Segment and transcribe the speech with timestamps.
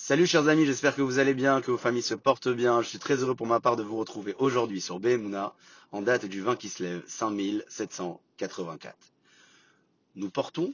[0.00, 2.80] Salut chers amis, j'espère que vous allez bien, que vos familles se portent bien.
[2.82, 5.54] Je suis très heureux pour ma part de vous retrouver aujourd'hui sur Behemuna
[5.90, 8.96] en date du 20 qui se lève 5784.
[10.14, 10.72] Nous portons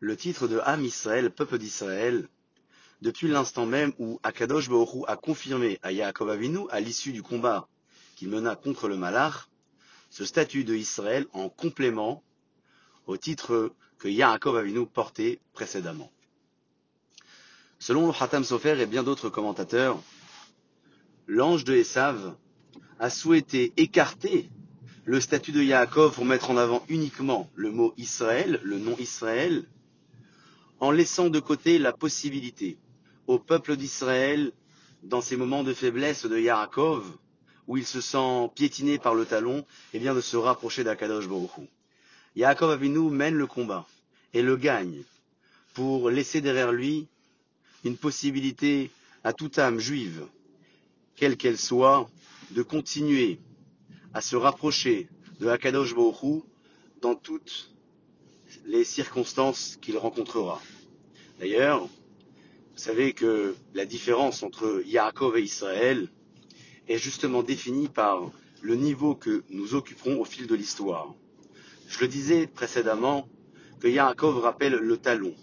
[0.00, 2.28] le titre de Ham Israël, peuple d'Israël,
[3.00, 7.68] depuis l'instant même où Akadosh Baruch a confirmé à Yaakov Avinu, à l'issue du combat
[8.16, 9.48] qu'il mena contre le Malach,
[10.10, 12.24] ce statut de Israël en complément
[13.06, 16.10] au titre que Yaakov Avinu portait précédemment.
[17.82, 20.00] Selon le Hatam Sofer et bien d'autres commentateurs,
[21.26, 22.36] l'ange de Esav
[23.00, 24.50] a souhaité écarter
[25.04, 29.64] le statut de Yaakov pour mettre en avant uniquement le mot Israël, le nom Israël,
[30.78, 32.78] en laissant de côté la possibilité
[33.26, 34.52] au peuple d'Israël,
[35.02, 37.04] dans ces moments de faiblesse de Yaakov,
[37.66, 41.68] où il se sent piétiné par le talon, eh bien de se rapprocher d'Akadosh Baruch
[42.36, 43.88] Yaakov Avinu mène le combat
[44.34, 45.02] et le gagne
[45.74, 47.08] pour laisser derrière lui
[47.84, 48.90] une possibilité
[49.24, 50.26] à toute âme juive,
[51.16, 52.08] quelle qu'elle soit,
[52.50, 53.40] de continuer
[54.14, 55.08] à se rapprocher
[55.40, 56.44] de Hakadosh Baruch
[57.00, 57.72] dans toutes
[58.66, 60.60] les circonstances qu'il rencontrera.
[61.40, 66.08] D'ailleurs, vous savez que la différence entre Yaakov et Israël
[66.88, 71.14] est justement définie par le niveau que nous occuperons au fil de l'histoire.
[71.88, 73.28] Je le disais précédemment
[73.80, 75.34] que Yaakov rappelle le talon,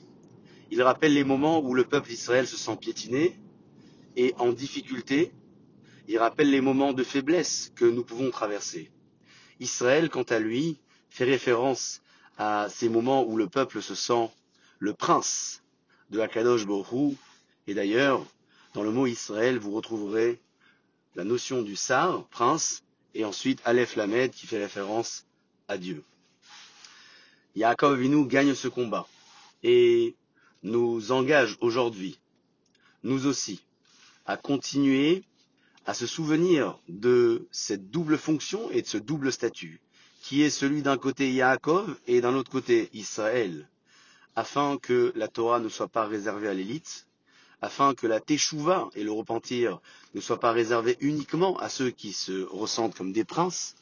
[0.72, 3.39] il rappelle les moments où le peuple d'Israël se sent piétiné
[4.16, 5.31] et en difficulté.
[6.08, 8.92] Il rappelle les moments de faiblesse que nous pouvons traverser.
[9.59, 10.78] Israël, quant à lui,
[11.09, 12.02] fait référence
[12.38, 14.30] à ces moments où le peuple se sent
[14.80, 15.61] le prince
[16.09, 17.16] de Hakadosh Borou.
[17.67, 18.26] Et d'ailleurs,
[18.73, 20.39] dans le mot Israël, vous retrouverez
[21.16, 22.83] la notion du sar, prince,
[23.16, 25.26] et ensuite Aleph Lamed qui fait référence
[25.67, 26.04] à Dieu.
[27.56, 29.08] Yaakov Avinu gagne ce combat.
[29.64, 30.16] Et
[30.64, 32.20] nous engage aujourd'hui,
[33.04, 33.62] nous aussi,
[34.26, 35.24] à continuer
[35.86, 39.82] à se souvenir de cette double fonction et de ce double statut,
[40.22, 43.67] qui est celui d'un côté Yaakov et d'un autre côté Israël,
[44.36, 47.08] afin que la Torah ne soit pas réservée à l'élite,
[47.62, 49.80] afin que la Teshuvah et le repentir
[50.14, 53.76] ne soient pas réservés uniquement à ceux qui se ressentent comme des princes,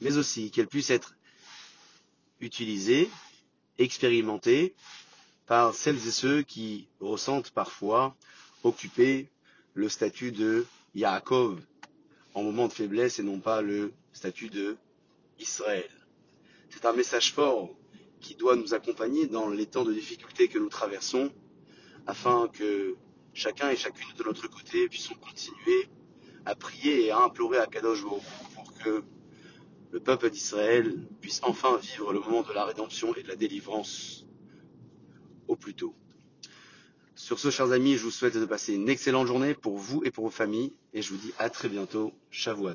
[0.00, 1.14] mais aussi qu'elle puisse être
[2.40, 3.08] utilisée,
[3.78, 4.74] expérimentée
[5.46, 8.14] par celles et ceux qui ressentent parfois
[8.62, 9.28] occuper
[9.74, 11.60] le statut de Yaakov
[12.34, 14.76] en moment de faiblesse et non pas le statut de
[15.38, 15.88] Israël.
[16.70, 17.70] C'est un message fort
[18.20, 21.30] qui doit nous accompagner dans les temps de difficulté que nous traversons
[22.06, 22.94] afin que
[23.34, 25.88] chacun et chacune de notre côté puissent continuer
[26.44, 29.02] à prier et à implorer à Kadosh pour que
[29.90, 34.24] le peuple d'Israël puisse enfin vivre le moment de la rédemption et de la délivrance
[35.56, 35.94] plus tôt.
[37.14, 40.10] Sur ce, chers amis, je vous souhaite de passer une excellente journée pour vous et
[40.10, 42.12] pour vos familles, et je vous dis à très bientôt.
[42.30, 42.70] Shavuot